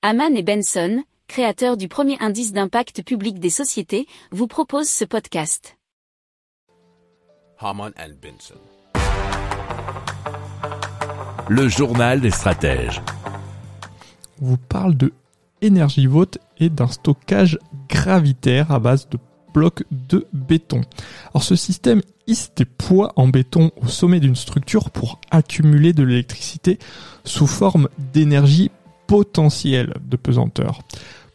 Haman 0.00 0.36
et 0.36 0.44
Benson, 0.44 1.02
créateurs 1.26 1.76
du 1.76 1.88
premier 1.88 2.16
indice 2.20 2.52
d'impact 2.52 3.02
public 3.02 3.40
des 3.40 3.50
sociétés, 3.50 4.06
vous 4.30 4.46
proposent 4.46 4.88
ce 4.88 5.04
podcast. 5.04 5.76
Haman 7.58 7.92
and 7.98 8.12
Benson. 8.22 8.60
Le 11.48 11.66
journal 11.66 12.20
des 12.20 12.30
stratèges. 12.30 13.02
On 14.40 14.46
vous 14.46 14.56
parle 14.56 14.96
de 14.96 15.12
Vote 16.06 16.38
et 16.58 16.70
d'un 16.70 16.86
stockage 16.86 17.58
gravitaire 17.88 18.70
à 18.70 18.78
base 18.78 19.08
de 19.08 19.18
blocs 19.52 19.82
de 19.90 20.28
béton. 20.32 20.82
Alors 21.34 21.42
ce 21.42 21.56
système 21.56 22.02
hisse 22.28 22.52
des 22.54 22.66
poids 22.66 23.12
en 23.16 23.26
béton 23.26 23.72
au 23.82 23.88
sommet 23.88 24.20
d'une 24.20 24.36
structure 24.36 24.90
pour 24.90 25.20
accumuler 25.32 25.92
de 25.92 26.04
l'électricité 26.04 26.78
sous 27.24 27.48
forme 27.48 27.88
d'énergie 27.98 28.70
potentielle 29.08 29.94
de 30.08 30.16
pesanteur. 30.16 30.82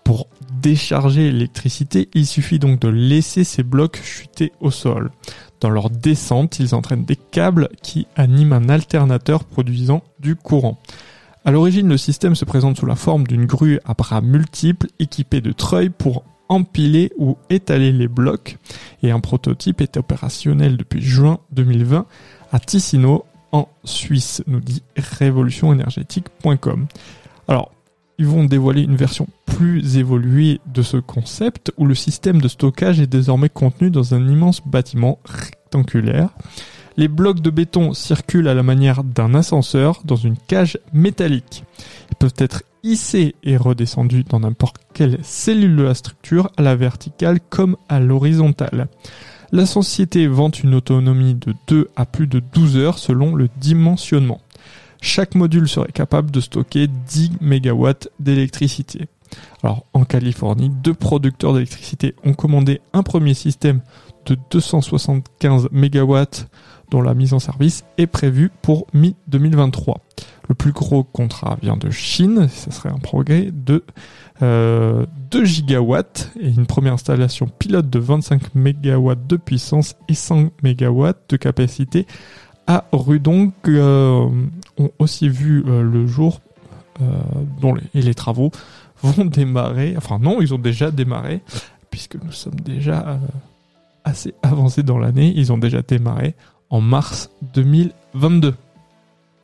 Pour 0.06 0.28
décharger 0.62 1.32
l'électricité, 1.32 2.08
il 2.14 2.26
suffit 2.26 2.60
donc 2.60 2.80
de 2.80 2.88
laisser 2.88 3.44
ces 3.44 3.64
blocs 3.64 4.00
chuter 4.02 4.54
au 4.62 4.72
sol. 4.72 5.12
Dans 5.60 5.70
leur 5.70 5.90
descente, 5.90 6.60
ils 6.60 6.76
entraînent 6.76 7.06
des 7.06 7.18
câbles 7.18 7.70
qui 7.82 8.08
animent 8.16 8.54
un 8.54 8.70
alternateur 8.70 9.44
produisant 9.44 10.04
du 10.20 10.36
courant. 10.36 10.80
À 11.46 11.52
l'origine, 11.52 11.90
le 11.90 11.98
système 11.98 12.36
se 12.36 12.46
présente 12.46 12.78
sous 12.78 12.86
la 12.86 12.96
forme 12.96 13.28
d'une 13.28 13.46
grue 13.46 13.80
à 13.84 13.94
bras 13.94 14.22
multiples 14.22 14.88
équipée 15.00 15.42
de 15.42 15.52
treuils 15.52 15.90
pour 15.90 16.24
empiler 16.48 17.12
ou 17.18 17.38
étaler 17.50 17.92
les 17.92 18.08
blocs 18.08 18.58
et 19.02 19.12
un 19.12 19.20
prototype 19.20 19.82
est 19.82 19.98
opérationnel 19.98 20.78
depuis 20.78 21.02
juin 21.02 21.40
2020 21.52 22.06
à 22.52 22.60
Ticino 22.60 23.26
en 23.52 23.68
Suisse, 23.84 24.44
nous 24.48 24.60
dit 24.60 24.84
révolutionénergétique.com. 24.98 26.88
Alors, 27.48 27.72
ils 28.18 28.28
vont 28.28 28.44
dévoiler 28.44 28.84
une 28.84 28.96
version 28.96 29.28
plus 29.46 29.98
évoluée 29.98 30.62
de 30.72 30.82
ce 30.82 30.98
concept 30.98 31.72
où 31.78 31.86
le 31.86 31.96
système 31.96 32.42
de 32.42 32.48
stockage 32.48 33.00
est 33.00 33.08
désormais 33.08 33.50
contenu 33.50 33.90
dans 33.90 34.14
un 34.14 34.28
immense 34.28 34.62
bâtiment 34.66 35.20
rectangulaire. 35.26 36.30
Les 36.96 37.08
blocs 37.08 37.42
de 37.42 37.50
béton 37.50 37.94
circulent 37.94 38.48
à 38.48 38.54
la 38.54 38.62
manière 38.62 39.04
d'un 39.04 39.34
ascenseur 39.34 40.02
dans 40.06 40.16
une 40.16 40.38
cage 40.38 40.78
métallique. 40.94 41.64
Ils 42.12 42.16
peuvent 42.16 42.36
être 42.38 42.64
hissés 42.84 43.36
et 43.44 43.58
redescendus 43.58 44.26
dans 44.26 44.42
n'importe 44.42 44.78
quelle 44.94 45.18
cellule 45.24 45.76
de 45.76 45.84
la 45.84 45.96
structure, 45.96 46.52
à 46.58 46.62
la 46.62 46.76
verticale 46.76 47.40
comme 47.50 47.78
à 47.90 48.00
l'horizontale. 48.00 48.88
La 49.52 49.66
société 49.66 50.28
vante 50.28 50.64
une 50.64 50.76
autonomie 50.76 51.36
de 51.36 51.54
2 51.68 51.90
à 51.96 52.06
plus 52.06 52.28
de 52.28 52.40
12 52.40 52.78
heures 52.78 52.98
selon 53.00 53.36
le 53.36 53.50
dimensionnement. 53.58 54.42
Chaque 55.04 55.36
module 55.36 55.68
serait 55.68 55.92
capable 55.92 56.32
de 56.32 56.40
stocker 56.40 56.88
10 56.88 57.32
MW 57.42 57.90
d'électricité. 58.22 59.10
Alors 59.62 59.86
en 59.92 60.06
Californie, 60.06 60.70
deux 60.70 60.94
producteurs 60.94 61.54
d'électricité 61.54 62.16
ont 62.24 62.34
commandé 62.34 62.80
un 62.94 63.04
premier 63.04 63.34
système 63.34 63.82
de 64.26 64.38
275 64.50 65.68
MW 65.74 66.24
dont 66.90 67.02
la 67.02 67.14
mise 67.16 67.34
en 67.34 67.40
service 67.40 67.84
est 67.98 68.08
prévue 68.08 68.50
pour 68.62 68.88
mi-2023. 68.94 69.96
Le 70.48 70.56
plus 70.56 70.72
gros 70.72 71.04
contrat 71.04 71.58
vient 71.62 71.76
de 71.76 71.90
Chine, 71.90 72.48
ce 72.48 72.72
serait 72.72 72.90
un 72.90 73.00
progrès 73.00 73.50
de 73.52 73.84
2 74.40 74.44
euh, 74.44 75.06
gigawatts 75.44 76.32
et 76.40 76.48
une 76.48 76.66
première 76.66 76.94
installation 76.94 77.48
pilote 77.48 77.90
de 77.90 78.00
25 78.00 78.56
MW 78.56 79.16
de 79.28 79.36
puissance 79.36 79.96
et 80.08 80.14
100 80.14 80.52
MW 80.64 81.10
de 81.28 81.36
capacité 81.36 82.08
à 82.68 82.86
Rudong 82.92 83.52
euh, 83.68 84.30
ont 84.78 84.92
aussi 85.00 85.30
vu 85.30 85.64
euh, 85.68 85.82
le 85.84 86.08
jour 86.08 86.42
dont 87.60 87.74
les, 87.74 87.84
et 87.96 88.02
les 88.04 88.14
travaux 88.14 88.52
vont 89.02 89.26
démarrer. 89.26 89.96
Enfin 89.98 90.20
non, 90.20 90.42
ils 90.42 90.54
ont 90.54 90.60
déjà 90.60 90.92
démarré 90.92 91.42
puisque 91.90 92.16
nous 92.24 92.32
sommes 92.32 92.60
déjà 92.60 93.20
assez 94.04 94.34
avancés 94.44 94.84
dans 94.84 95.00
l'année. 95.00 95.34
Ils 95.36 95.52
ont 95.52 95.58
déjà 95.58 95.82
démarré 95.82 96.36
en 96.70 96.82
mars 96.82 97.32
2022. 97.56 98.54